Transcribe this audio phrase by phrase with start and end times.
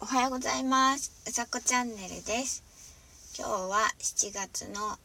[0.00, 1.12] おはようございます。
[1.26, 2.62] うさこチャンネルです。
[3.36, 4.96] 今日は7月の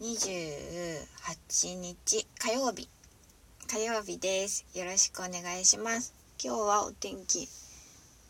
[0.00, 2.88] 28日火曜日。
[3.66, 4.64] 火曜日です。
[4.74, 6.14] よろしくお願いします。
[6.40, 7.48] 今日はお天気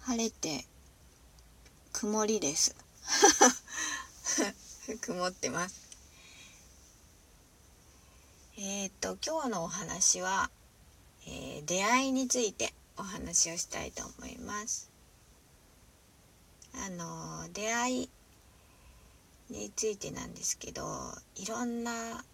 [0.01, 0.65] 晴れて
[1.93, 2.75] 曇りです。
[5.03, 5.75] 曇ってます。
[8.57, 10.51] えっ、ー、と今日のお話は、
[11.27, 14.94] えー、出会いについてお話をしたいと思います。
[16.77, 18.11] あの出会い
[19.51, 20.83] についてなんですけど
[21.37, 22.25] いろんな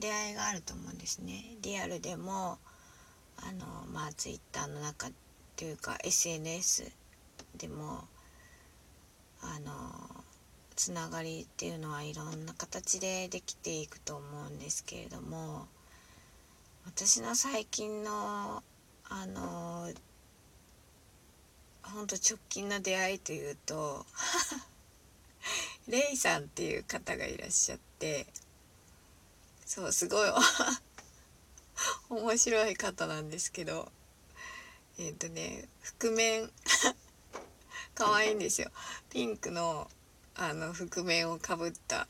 [0.00, 1.56] 出会いがあると思うんですね。
[1.62, 2.58] リアルでも
[3.38, 5.08] あのまあツイッターの中
[5.56, 6.90] というか SNS
[7.56, 8.04] でも
[9.42, 10.24] あの
[10.74, 15.66] つながりっていうのはいろんな形でできていくと思うんですけれども
[16.84, 18.62] 私の最近の
[19.08, 19.88] あの
[21.92, 24.04] ほんと直近の出会いというと
[25.88, 28.26] レイさんっていう方がいらっしゃって
[29.64, 30.30] そうすごい
[32.10, 33.90] 面白い方なんですけど
[34.98, 35.68] えっ、ー、とね
[36.00, 36.50] 覆面
[37.94, 38.70] 可愛いんですよ。
[39.10, 39.90] ピンクの
[40.34, 42.06] あの覆面をかぶった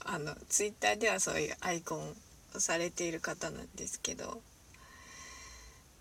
[0.00, 2.16] あのツイッターではそういうアイコン
[2.54, 4.42] をされている方なんですけど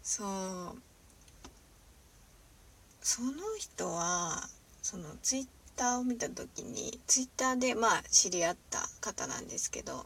[0.01, 0.81] そう
[3.11, 4.39] その人は
[4.83, 10.05] そのツイッターを見た時にツイッターでまあ知り合った方なんですけど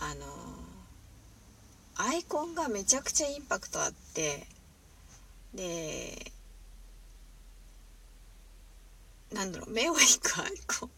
[0.00, 0.24] あの
[1.96, 4.46] アイコンがめちゃくちゃインパクトあって
[5.54, 6.32] で
[9.34, 10.90] なんだろう目を引くアイコン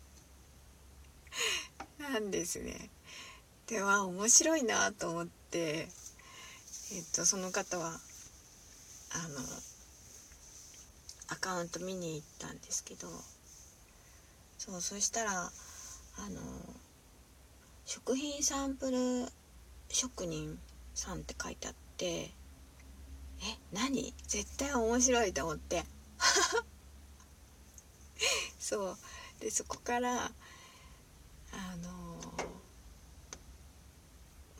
[2.13, 2.89] なんですね。
[3.67, 5.89] では面白いなと思って
[6.93, 8.01] えっとその方は
[9.13, 9.41] あの
[11.29, 13.09] アカウント見に行ったんですけど
[14.59, 15.51] そうそしたらあ
[16.29, 16.41] の
[17.85, 19.27] 食品サンプル
[19.89, 20.59] 職人
[20.95, 22.31] さんって書いてあって
[23.43, 24.13] え何？
[24.27, 25.83] 絶対面白いと思って。
[28.61, 28.99] そう。
[29.41, 30.31] でそこからあ
[31.83, 32.21] の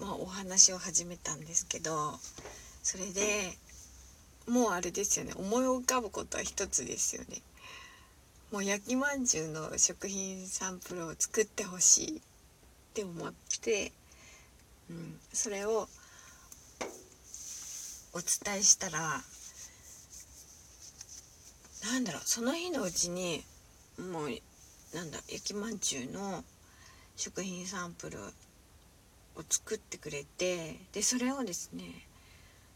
[0.01, 2.19] まあお話を始めたんですけど
[2.83, 3.59] それで
[4.51, 5.33] もうあれですよね。
[5.37, 7.41] 思い浮かぶことは一つですよね。
[8.51, 12.17] もう焼きまんじゅうの食品サンプルを作ってほしい。
[12.19, 12.21] っ
[12.93, 13.93] て思って、
[14.91, 15.89] うん、それを
[18.13, 19.23] お伝えしたら
[21.85, 22.23] なんだろう。
[22.25, 23.45] その日のうちに
[23.99, 24.31] もう
[24.97, 26.43] なんだ焼きまんじゅうの
[27.15, 28.19] 食品サンプル
[29.37, 31.85] を作ってくれてでそれをですね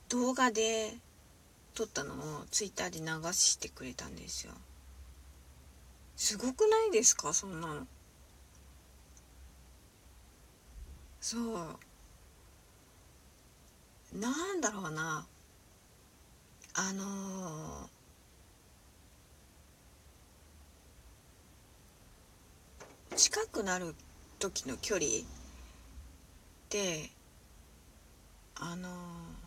[0.09, 0.95] 動画で
[1.75, 4.53] 撮ったのをツイッターで流してくれたんですよ。
[6.17, 7.35] すごくないですか？
[7.35, 7.87] そんなの。
[11.21, 11.79] そう。
[14.17, 15.27] なんだろうな。
[16.75, 23.95] あのー、近くなる
[24.39, 25.06] 時の距離
[26.71, 27.11] で
[28.56, 29.44] あのー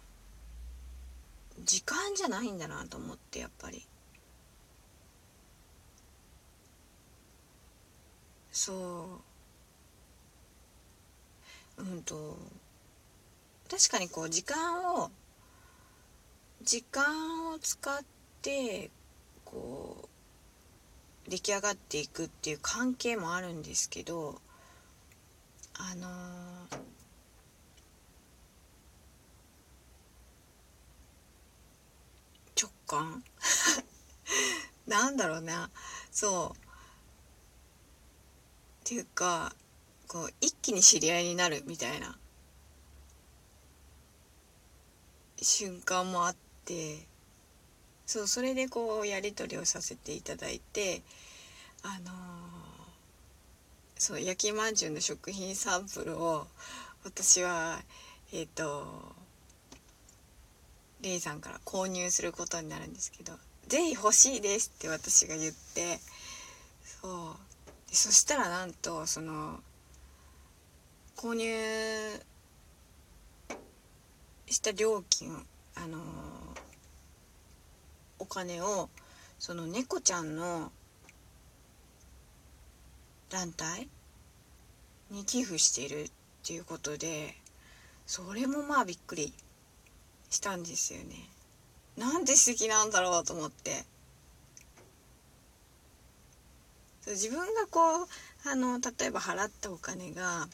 [1.64, 3.86] 時間じゃないんだなと思ってやっぱり。
[8.52, 9.28] そう。
[11.78, 12.38] うんと
[13.70, 15.12] 確かにこう時間を
[16.64, 18.00] 時間を使っ
[18.42, 18.90] て
[19.46, 20.10] こ
[21.28, 24.42] う出来上がっていくっていう関係もあるんですけど
[25.76, 26.87] あのー
[32.98, 33.24] 感
[34.88, 35.70] なんだろうな。
[36.12, 36.58] そう。
[36.58, 36.60] っ
[38.84, 39.54] ていうか
[40.08, 42.18] こう一気に知り合いになるみたいな。
[45.42, 46.36] 瞬間もあっ
[46.66, 47.08] て。
[48.06, 51.04] そうそれでこうやり取りをさせていただいて。
[51.84, 52.14] あのー、
[53.98, 56.48] そう焼きまんじゅうの食品サンプルを
[57.04, 57.82] 私は
[58.34, 59.16] えっ、ー、と
[61.20, 63.34] さんから購入することになるんですけど
[63.68, 66.00] 「是非欲しいです」って私が言って
[67.02, 67.48] そう。
[67.90, 69.60] そしたらなんとその
[71.16, 72.22] 購入
[74.48, 75.46] した料金
[75.76, 76.00] あの
[78.20, 78.90] お金を
[79.40, 80.72] その猫ちゃんの
[83.30, 83.88] 団体？
[85.10, 86.12] に寄付しているっ
[86.46, 87.34] ていうことで
[88.06, 89.34] それもまあびっくり。
[90.30, 91.30] したんですよね。
[91.98, 93.84] なんで素敵なんだろうと思って
[97.08, 98.08] 自分がこう
[98.46, 100.48] あの例えば払ったお金が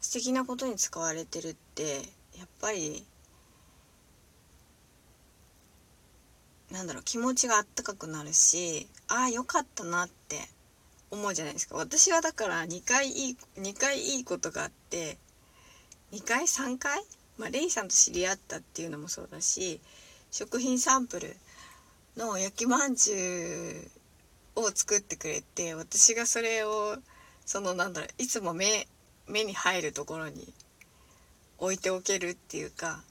[0.00, 2.02] 素敵なことに使われてるって
[2.36, 3.04] やっぱり
[6.72, 10.40] なんだろう気持ちがあったかくなるしああよかったなって
[11.10, 15.18] 思うじゃないですか私はだから2回いい2回いいことがあって
[16.12, 17.00] 2回3回
[17.38, 19.80] まあレイさんと知り合ったっていうのもそうだし
[20.30, 21.36] 食品サンプル
[22.16, 23.90] の焼きまんじゅ
[24.56, 26.96] うを作ってくれて私がそれを
[27.44, 28.86] そのなんだろういつも目
[29.26, 30.52] 目に入るところに
[31.58, 33.02] 置いておけるっていうか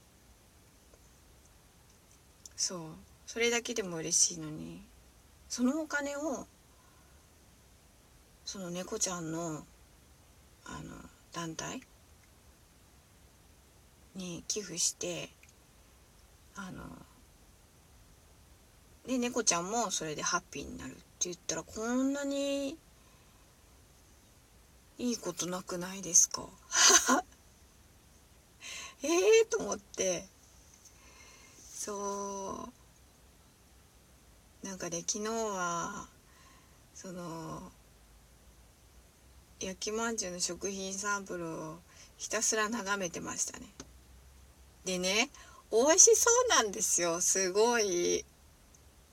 [2.56, 2.80] そう
[3.26, 4.80] それだけでも嬉しいのに
[5.48, 6.46] そのお金を
[8.44, 9.64] その猫ちゃんの
[10.66, 10.94] あの
[11.32, 11.82] 団体
[14.14, 15.28] に寄付して
[16.56, 16.84] あの
[19.06, 22.78] で猫ちゃんもそれでハッピーになるって言ったらこんなに
[24.98, 26.48] いいことなくないですか？
[29.02, 29.08] え
[29.42, 30.26] えと思って。
[31.74, 32.70] そ
[34.62, 34.66] う。
[34.66, 36.08] なんかね昨日は
[36.94, 37.70] その
[39.60, 41.78] 焼きまんじゅうの食品サンプルを
[42.16, 43.66] ひたすら眺めてましたね。
[44.84, 45.30] でね
[45.72, 47.20] 美味しそうなんですよ。
[47.20, 48.24] すごい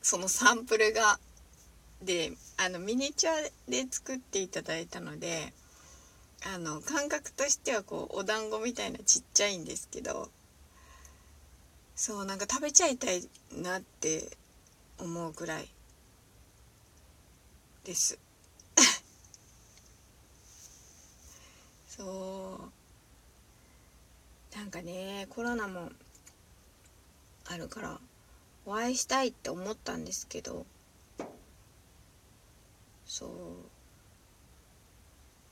[0.01, 1.19] そのサンプルが。
[2.03, 3.33] であのミニチュア
[3.69, 5.53] で作っていただいたので
[6.43, 10.29] あの感覚としてはこうお団子みたいなちっちゃいんですけど
[11.95, 14.31] そうなんか食べちゃいたいなって
[14.97, 15.67] 思うぐらい
[17.83, 18.17] です。
[21.87, 22.80] そう。
[24.55, 25.89] なんかねコロナも
[27.49, 27.99] あるから
[28.65, 30.65] お会いしたいって思ったんですけど
[33.05, 33.29] そう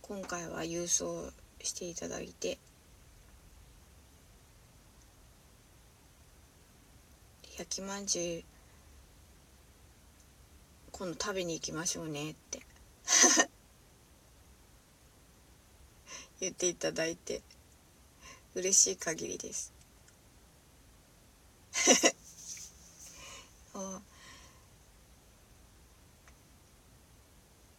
[0.02, 1.32] 今回は郵送
[1.62, 2.58] していただいて
[7.58, 8.44] 焼きまんじゅう
[10.92, 12.60] 今度食べに行きましょうねって
[16.42, 17.42] 言っていただいて。
[18.56, 19.72] 嬉しい限りです。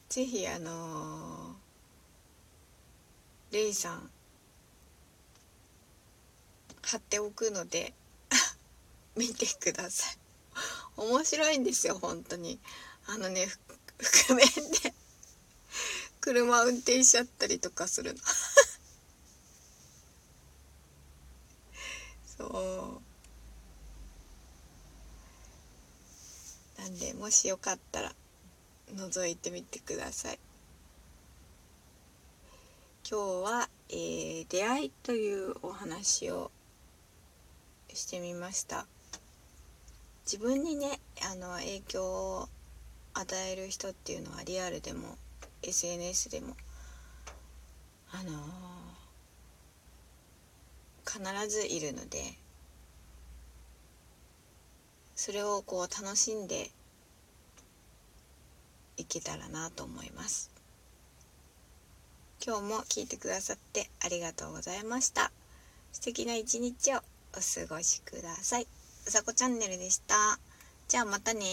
[0.08, 1.60] ぜひあのー
[3.52, 4.10] レイさん
[6.82, 7.94] 貼っておくので
[9.16, 10.16] 見てください。
[10.96, 12.60] 面白いんですよ本当に。
[13.06, 13.48] あのね
[13.98, 14.46] 覆面
[14.82, 14.94] で
[16.20, 18.20] 車運転しちゃったりとかするの
[22.36, 23.00] そ
[26.78, 28.12] うなんでもしよかったら
[28.92, 30.38] 覗いてみてください。
[33.08, 36.50] 今日は、えー、出会いというお話を
[37.94, 38.84] してみました。
[40.24, 40.98] 自分にね
[41.30, 42.48] あの影響を
[43.14, 45.16] 与える人っていうのはリアルでも
[45.62, 46.56] SNS でも
[48.10, 52.34] あのー、必ずいるので
[55.14, 56.72] それをこう楽しんで
[59.00, 60.50] いけたらなと思います
[62.42, 65.30] 今日も聞いてくださってありがとうございました。
[65.92, 67.00] 素敵な一日をお
[67.34, 68.66] 過ごしください。
[69.06, 70.38] うさこチャンネルでした。
[70.88, 71.44] じゃあまたね